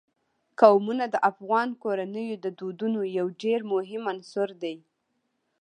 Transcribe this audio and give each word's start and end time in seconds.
قومونه 0.59 1.05
د 1.13 1.15
افغان 1.31 1.69
کورنیو 1.83 2.35
د 2.45 2.47
دودونو 2.59 2.99
یو 3.17 3.27
ډېر 3.41 3.59
مهم 3.73 4.03
عنصر 4.13 4.49
دی. 4.63 4.75